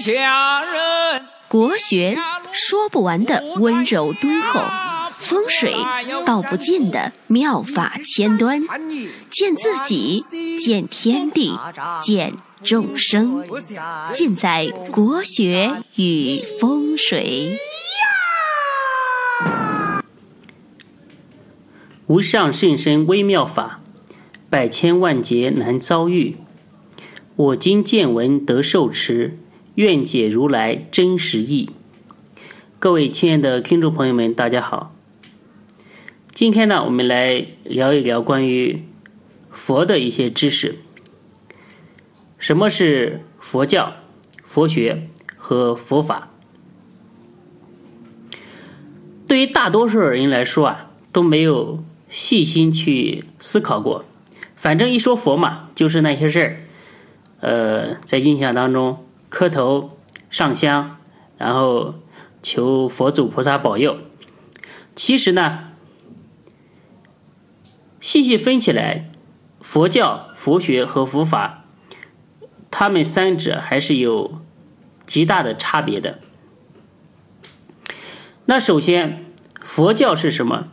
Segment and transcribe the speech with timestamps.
[0.00, 1.26] 下人。
[1.48, 2.16] 国学
[2.52, 4.60] 说不完的温柔敦厚，
[5.10, 5.74] 风水
[6.24, 8.62] 道不尽的妙法千端，
[9.28, 10.24] 见自己，
[10.58, 11.58] 见天地，
[12.00, 13.44] 见众生，
[14.12, 17.58] 尽在国学与风水。
[22.06, 23.80] 无上甚深微妙法，
[24.48, 26.36] 百千万劫难遭遇。
[27.36, 29.38] 我今见闻得受持，
[29.80, 31.70] 愿解如来真实意。
[32.78, 34.94] 各位亲爱的听众朋友们，大家好。
[36.34, 38.84] 今天呢，我们来聊一聊关于
[39.50, 40.80] 佛的一些知识。
[42.36, 43.94] 什么是佛教、
[44.44, 45.08] 佛学
[45.38, 46.28] 和佛法？
[49.26, 51.82] 对于大多数人来说啊，都没有。
[52.10, 54.04] 细心去思考过，
[54.56, 56.60] 反正一说佛嘛，就是那些事儿。
[57.38, 59.96] 呃，在印象当中，磕头、
[60.28, 60.98] 上香，
[61.38, 61.94] 然后
[62.42, 63.96] 求佛祖菩萨保佑。
[64.94, 65.70] 其实呢，
[68.00, 69.10] 细细分起来，
[69.60, 71.64] 佛教、佛学和佛法，
[72.70, 74.42] 他们三者还是有
[75.06, 76.18] 极大的差别的。
[78.46, 79.24] 那首先，
[79.60, 80.68] 佛教是什么？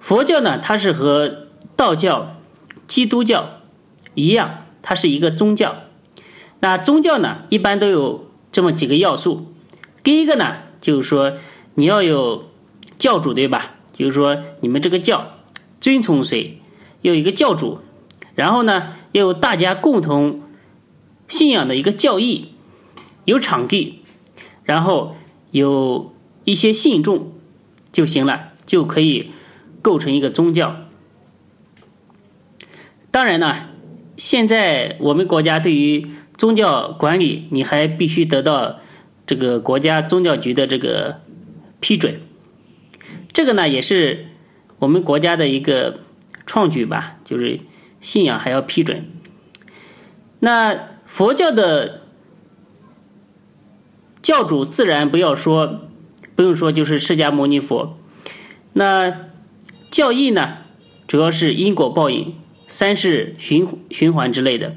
[0.00, 2.36] 佛教呢，它是和道教、
[2.86, 3.60] 基督教
[4.14, 5.82] 一样，它是一个宗教。
[6.60, 9.52] 那宗教呢，一般都有这么几个要素。
[10.02, 11.34] 第一个呢，就是说
[11.74, 12.50] 你要有
[12.96, 13.76] 教主，对吧？
[13.92, 15.32] 就是说你们这个教
[15.80, 16.60] 遵从谁，
[17.02, 17.78] 有一个教主。
[18.34, 20.42] 然后呢，要有大家共同
[21.28, 22.52] 信仰的一个教义，
[23.24, 24.02] 有场地，
[24.64, 25.16] 然后
[25.50, 26.12] 有
[26.44, 27.32] 一些信众
[27.90, 29.30] 就行了，就可以。
[29.80, 30.76] 构成一个宗教。
[33.12, 33.68] 当然呢，
[34.16, 36.04] 现在我们国家对于
[36.38, 38.78] 宗教管理，你还必须得到
[39.26, 41.20] 这个国家宗教局的这个
[41.80, 42.20] 批准。
[43.32, 44.28] 这个呢，也是
[44.78, 45.98] 我们国家的一个
[46.46, 47.60] 创举吧，就是
[48.00, 49.04] 信仰还要批准。
[50.40, 52.02] 那佛教的
[54.22, 55.80] 教主自然不要说，
[56.36, 57.98] 不用说，就是释迦牟尼佛。
[58.74, 59.28] 那
[59.90, 60.58] 教义呢，
[61.08, 62.36] 主要是因果报应、
[62.68, 64.76] 三世循循环之类的。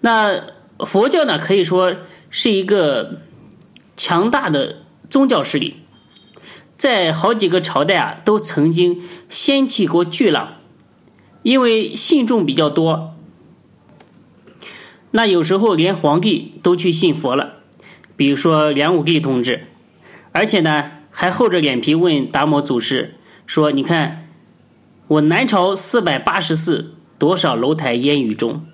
[0.00, 0.42] 那
[0.84, 1.94] 佛教呢，可以说
[2.30, 3.20] 是一个
[3.96, 5.76] 强大的宗教势力，
[6.76, 10.54] 在好几个朝代啊，都曾经掀起过巨浪，
[11.42, 13.14] 因为信众比较多。
[15.12, 17.54] 那有时候连皇帝都去信佛了，
[18.16, 19.66] 比如说梁武帝同志，
[20.32, 23.16] 而且呢，还厚着脸皮问达摩祖师
[23.46, 24.18] 说：“你看。”
[25.08, 28.64] 我南朝四百八十寺，多少楼台烟雨中？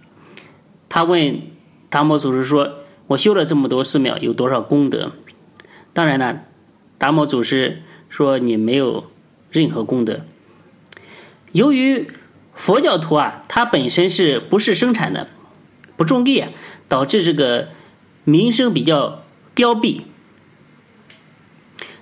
[0.89, 1.41] 他问
[1.91, 5.13] 达摩祖师说：“我修了这么多寺庙，有多少功德？”
[5.95, 6.43] 当然了，
[6.99, 9.11] 达摩祖师说：“你没有
[9.51, 10.21] 任何功德。”
[11.53, 12.07] 由于
[12.55, 15.29] 佛教徒啊，他本身是不是生产的，
[15.97, 16.51] 不种地啊，
[16.89, 17.69] 导致这个
[18.25, 19.25] 民生比较
[19.55, 20.03] 凋敝，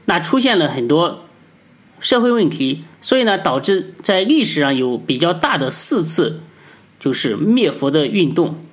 [0.07, 1.27] 那出现了很多
[2.01, 2.85] 社会问题。
[3.01, 6.41] 所以呢，导致在历史上有比较大的四次，
[6.99, 8.66] 就是灭佛的运动。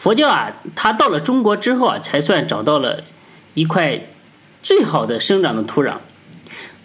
[0.00, 3.04] 佛教啊，它到了中国之后啊，才算找到了
[3.52, 4.00] 一块
[4.62, 5.98] 最好的生长的土壤。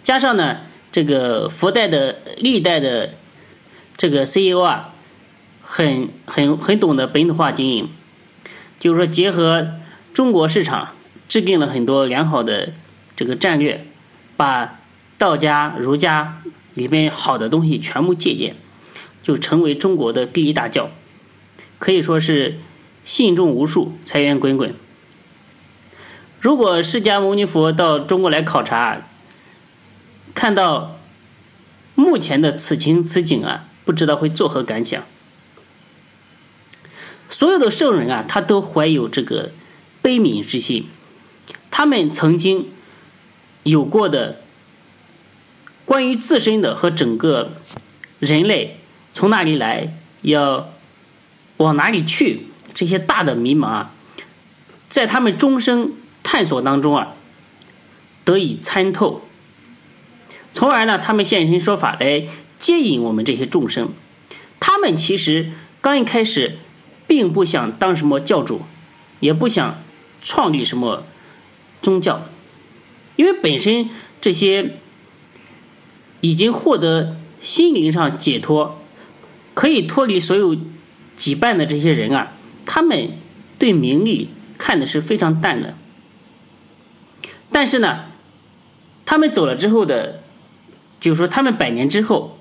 [0.02, 0.58] 加上呢，
[0.92, 3.14] 这个佛代的历代的
[3.96, 4.92] 这个 CEO 啊，
[5.62, 7.88] 很很很懂得本土化经营，
[8.78, 9.66] 就是说结合
[10.12, 10.90] 中国市场，
[11.26, 12.74] 制定了很多良好的
[13.16, 13.86] 这个战略。
[14.36, 14.80] 把
[15.16, 16.42] 道家、儒家
[16.74, 18.54] 里面好的东西全部借鉴，
[19.22, 20.90] 就成为中国的第一大教，
[21.78, 22.58] 可以说是
[23.06, 24.74] 信众无数，财源滚滚。
[26.40, 29.06] 如果释迦牟尼佛到中国来考察，
[30.34, 30.98] 看到
[31.94, 35.02] 目前的此情此景啊，不知道会作何感想。
[37.30, 39.52] 所有的圣人啊，他都怀有这个
[40.02, 40.88] 悲悯之心，
[41.70, 42.68] 他们曾经。
[43.62, 44.42] 有过的
[45.84, 47.54] 关于自身的和整个
[48.20, 48.78] 人类
[49.12, 49.92] 从哪里来，
[50.22, 50.72] 要
[51.56, 53.90] 往哪里去，这些大的迷茫啊，
[54.90, 57.14] 在他们终生探索当中啊，
[58.22, 59.22] 得以参透，
[60.52, 62.28] 从而呢，他们现身说法来
[62.58, 63.88] 接引我们这些众生。
[64.60, 66.58] 他们其实刚一开始
[67.06, 68.62] 并不想当什么教主，
[69.20, 69.82] 也不想
[70.22, 71.04] 创立什么
[71.80, 72.26] 宗教。
[73.16, 73.88] 因为本身
[74.20, 74.76] 这些
[76.20, 78.78] 已经获得心灵上解脱，
[79.54, 80.54] 可以脱离所有
[81.16, 82.32] 羁绊的这些人啊，
[82.66, 83.12] 他们
[83.58, 84.28] 对名利
[84.58, 85.74] 看的是非常淡的。
[87.50, 88.06] 但是呢，
[89.06, 90.20] 他们走了之后的，
[91.00, 92.38] 就是说他们百年之后，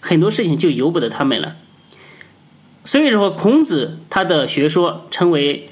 [0.00, 1.56] 很多事情就由不得他们了。
[2.84, 5.70] 所以说，孔子他的学说称为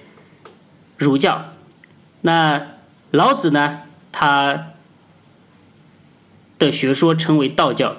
[0.97, 1.53] 儒教，
[2.21, 2.69] 那
[3.11, 4.73] 老子呢，他
[6.59, 7.99] 的学说称为道教，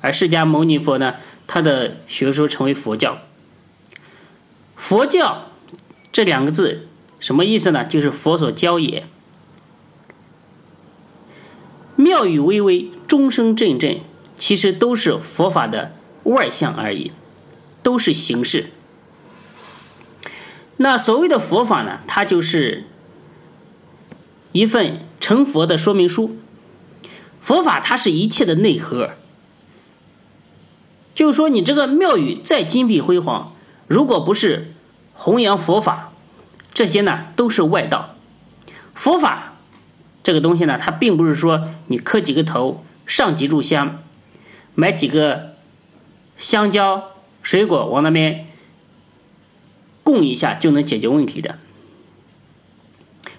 [0.00, 1.16] 而释迦牟尼佛呢，
[1.46, 3.18] 他的学说称为佛教。
[4.76, 5.46] 佛教
[6.12, 6.86] 这两个字
[7.18, 7.84] 什么意思呢？
[7.84, 9.06] 就是佛所教也。
[11.96, 14.00] 妙语巍巍，钟声阵阵，
[14.36, 17.10] 其实都是佛法的外相而已，
[17.82, 18.66] 都是形式。
[20.76, 22.84] 那所谓的佛法呢，它就是
[24.52, 26.36] 一份成佛的说明书。
[27.40, 29.12] 佛法它是一切的内核，
[31.14, 33.55] 就是说，你这个庙宇再金碧辉煌，
[33.86, 34.74] 如果不是
[35.14, 36.12] 弘扬佛法，
[36.74, 38.16] 这些呢都是外道。
[38.94, 39.52] 佛法。
[40.22, 44.00] 这个东西呢，它并不是说你磕几个头、上几炷香、
[44.74, 45.54] 买几个
[46.36, 47.12] 香蕉、
[47.42, 48.48] 水果往那边
[50.02, 51.60] 供一下就能解决问题的。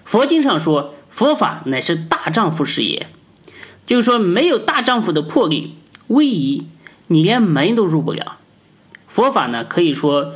[0.06, 3.08] 佛经上说，佛法乃是大丈夫事业，
[3.86, 6.68] 就是说没有大丈夫的魄力、威仪，
[7.08, 8.37] 你连门都入不了。
[9.18, 10.34] 佛法呢，可以说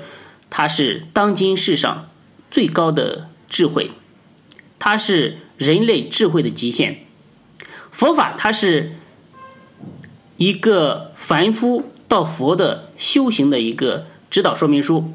[0.50, 2.10] 它是当今世上
[2.50, 3.92] 最高的智慧，
[4.80, 5.38] 它是。
[5.58, 7.06] 人类智慧的极限，
[7.92, 8.94] 佛法它是
[10.38, 15.12] 一个凡夫到佛的修行的一个指导说明书，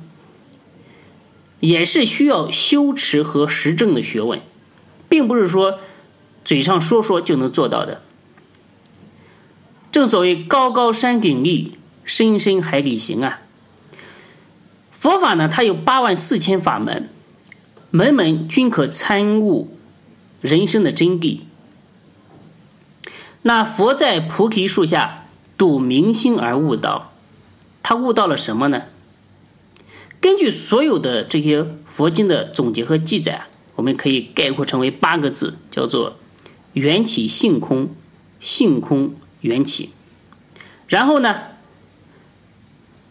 [1.59, 4.39] 也是需要修持和实证的学问，
[5.09, 5.79] 并不是说
[6.45, 8.01] 嘴上说说就能做到的。
[9.91, 11.73] 正所谓高高山顶立，
[12.05, 13.41] 深深海底行啊。
[14.99, 17.09] 佛法呢，它有八万四千法门，
[17.91, 19.73] 门门均可参悟。
[20.39, 21.39] 人生的真谛。
[23.41, 25.25] 那佛在菩提树下
[25.57, 27.11] 睹明星而悟道，
[27.81, 28.83] 他悟到了什么呢？
[30.21, 36.17] 根据所有的这些佛经的总结和记载，我们可以概括成为八个字，叫做
[36.73, 37.89] “缘起性空，
[38.39, 39.89] 性空缘起”。
[40.87, 41.35] 然后呢，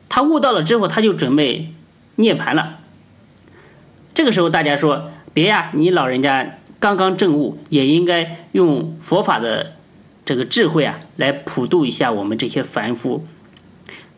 [0.09, 1.73] 他悟到了之后，他就准备
[2.17, 2.81] 涅槃了。
[4.13, 9.77] 这个时候，大家说：“别呀，你老人家。”刚刚证悟，也应该用佛法的
[10.27, 13.27] 这个智慧啊，来普度一下我们这些凡夫。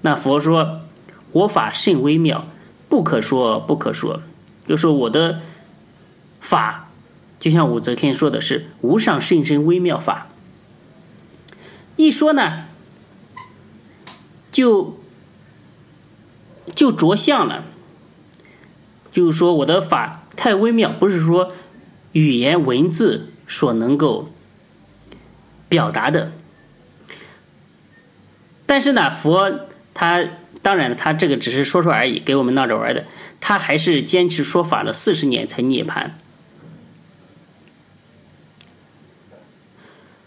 [0.00, 0.80] 那佛说
[1.30, 2.46] ：“我法甚微妙，
[2.88, 4.22] 不可说不可说。”
[4.66, 5.40] 就说我的
[6.40, 6.88] 法，
[7.38, 10.26] 就像武则天说的是“无上甚深微妙法”。
[11.94, 12.64] 一说呢，
[14.50, 14.98] 就
[16.74, 17.64] 就着相了。
[19.18, 21.52] 就是说我的法太微妙，不是说。
[22.12, 24.30] 语言文字所能够
[25.68, 26.32] 表达的，
[28.64, 30.24] 但是呢，佛他
[30.62, 33.04] 当然他这个只是说说而已，给我们闹着玩的。
[33.40, 36.10] 他还是坚持说法了四十年才涅槃。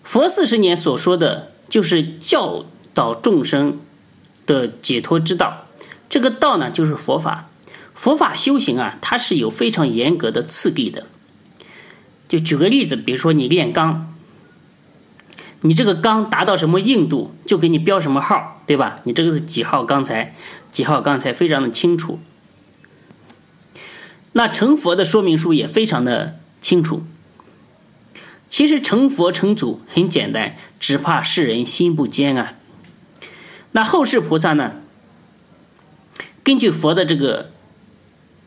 [0.03, 3.79] 佛四十年所说的就是教导众生
[4.45, 5.65] 的解脱之道，
[6.07, 7.47] 这个道呢，就是佛法。
[8.01, 11.05] 佛法修行啊，它是有非常严格的次第的。
[12.27, 14.11] 就举个例子，比如说你炼钢，
[15.59, 18.99] 你这个钢达到什么硬度，就给你标什么号，对吧？
[19.03, 20.33] 你这个是几号钢材，
[20.71, 22.19] 几号钢材非常的清楚。
[24.31, 27.03] 那成佛的说明书也非常的清楚。
[28.49, 32.55] 其实成佛成祖很简单，只怕世人心不坚啊。
[33.73, 34.77] 那后世菩萨呢，
[36.43, 37.51] 根据佛的这个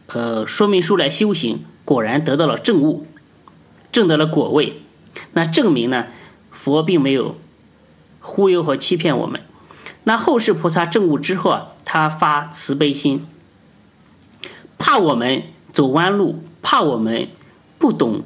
[0.09, 3.07] 呃说明书来修行，果然得到了正悟。
[3.93, 4.83] 证得了果位，
[5.35, 6.07] 那证明呢？
[6.51, 7.37] 佛并没有
[8.19, 9.41] 忽悠和欺骗我们。
[10.03, 13.25] 那后世菩萨证悟之后啊，他发慈悲心，
[14.79, 17.29] 怕我们走弯路，怕我们
[17.79, 18.23] 不懂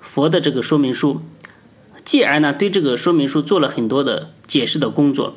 [0.00, 1.20] 佛的这个说明书，
[2.04, 5.36] 继而呢，对这个说明书做了很多的解释的工作。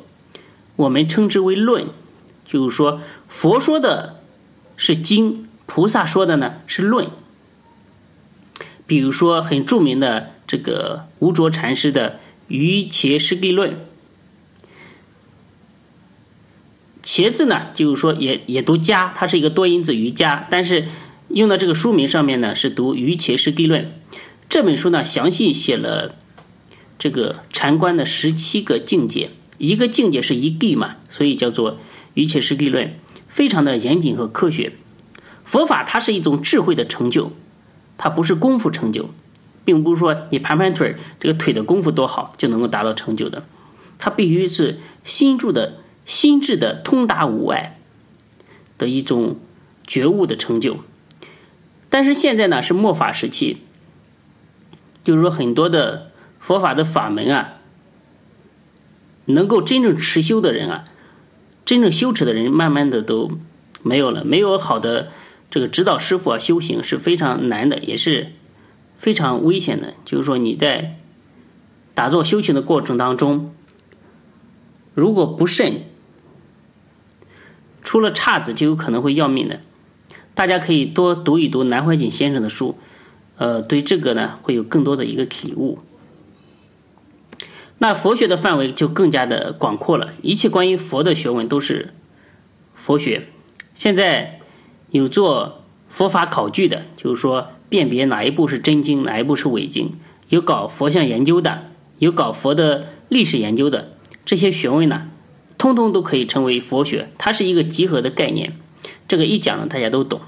[0.74, 1.86] 我们称之为论，
[2.44, 4.16] 就是说佛说的
[4.76, 7.08] 是经，菩萨说的呢是论。
[8.88, 12.10] 比如说，很著名的这个无着禅师的
[12.48, 13.70] 《瑜伽师地论》，
[17.04, 20.88] 茄字呢，就是说也也读家，它是一个多音字瑜伽，但是
[21.28, 23.84] 用到这个书名上面呢，是读《瑜伽师地论》。
[24.48, 26.16] 这本书呢，详细写了
[26.98, 31.74] 这个禅观的十七个境界，一个境界是一地嘛，所以叫做
[32.14, 32.86] 《瑜伽师地论》，
[33.28, 34.72] 非常的严谨和科学。
[35.50, 37.32] 佛法它是一种智慧的成就，
[37.98, 39.10] 它不是功夫成就，
[39.64, 43.42] 并不是说你盘盘腿这个腿的功夫多好就能够达到成就的，
[43.98, 47.76] 它必须是心住的心智的通达无碍
[48.78, 49.40] 的一种
[49.84, 50.76] 觉悟的成就。
[51.88, 53.56] 但是现在呢是末法时期，
[55.02, 57.54] 就是说很多的佛法的法门啊，
[59.24, 60.84] 能够真正持修的人啊，
[61.64, 63.32] 真正修持的人，慢慢的都
[63.82, 65.10] 没有了，没有好的。
[65.50, 68.28] 这个指导师傅啊，修行是非常难的，也是
[68.96, 69.94] 非常危险的。
[70.04, 70.96] 就是说，你在
[71.92, 73.52] 打坐修行的过程当中，
[74.94, 75.82] 如果不慎，
[77.82, 79.60] 出了岔子，就有可能会要命的。
[80.36, 82.78] 大家可以多读一读南怀瑾先生的书，
[83.36, 85.80] 呃，对这个呢会有更多的一个体悟。
[87.78, 91.92] 那佛学的范围就更加的广阔了，一切关于佛的学问都是
[92.76, 93.26] 佛学。
[93.74, 94.36] 现在。
[94.90, 99.88] 有做佛法考据的，就是说辨别哪一部是真经，哪一部是伪经；
[100.28, 101.64] 有搞佛像研究的，
[101.98, 103.92] 有搞佛的历史研究的，
[104.24, 105.08] 这些学问呢，
[105.56, 107.08] 通通都可以称为佛学。
[107.18, 108.52] 它是一个集合的概念，
[109.06, 110.20] 这个一讲呢，大家都懂。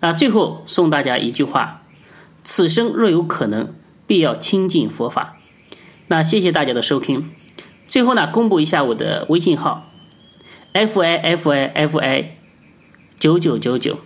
[0.00, 1.82] 那最后送大家一句话：
[2.42, 3.72] 此生若有可能，
[4.06, 5.36] 必要亲近佛法。
[6.08, 7.30] 那谢谢大家的收听。
[7.86, 9.88] 最后呢，公布一下我的微信号
[10.72, 12.41] ：f i f i f i。
[13.22, 13.98] 九九九九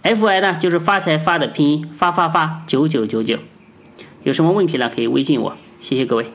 [0.00, 3.38] ，F I 呢就是发财发的拼音，发发发九九九九，
[4.22, 4.88] 有什么问题呢？
[4.88, 6.32] 可以微信我，谢谢各位。